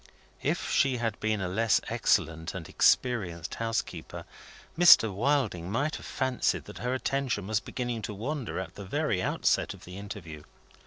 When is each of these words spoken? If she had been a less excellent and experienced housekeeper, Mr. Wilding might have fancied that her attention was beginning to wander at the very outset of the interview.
If 0.41 0.67
she 0.71 0.97
had 0.97 1.19
been 1.19 1.41
a 1.41 1.47
less 1.47 1.79
excellent 1.87 2.55
and 2.55 2.67
experienced 2.67 3.53
housekeeper, 3.61 4.25
Mr. 4.75 5.13
Wilding 5.13 5.69
might 5.71 5.97
have 5.97 6.07
fancied 6.07 6.65
that 6.65 6.79
her 6.79 6.95
attention 6.95 7.45
was 7.45 7.59
beginning 7.59 8.01
to 8.09 8.15
wander 8.15 8.57
at 8.59 8.73
the 8.73 8.83
very 8.85 9.21
outset 9.21 9.75
of 9.75 9.85
the 9.85 9.99
interview. 9.99 10.41